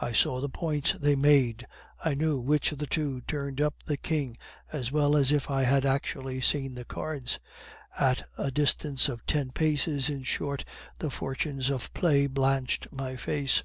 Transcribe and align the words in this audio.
I 0.00 0.10
saw 0.10 0.40
the 0.40 0.48
points 0.48 0.94
they 0.94 1.14
made; 1.14 1.64
I 2.04 2.14
knew 2.14 2.40
which 2.40 2.72
of 2.72 2.78
the 2.78 2.88
two 2.88 3.20
turned 3.20 3.60
up 3.60 3.84
the 3.84 3.96
king 3.96 4.36
as 4.72 4.90
well 4.90 5.16
as 5.16 5.30
if 5.30 5.48
I 5.48 5.62
had 5.62 5.86
actually 5.86 6.40
seen 6.40 6.74
the 6.74 6.84
cards; 6.84 7.38
at 7.96 8.28
a 8.36 8.50
distance 8.50 9.08
of 9.08 9.24
ten 9.26 9.52
paces, 9.52 10.08
in 10.10 10.24
short, 10.24 10.64
the 10.98 11.08
fortunes 11.08 11.70
of 11.70 11.94
play 11.94 12.26
blanched 12.26 12.88
my 12.90 13.14
face. 13.14 13.62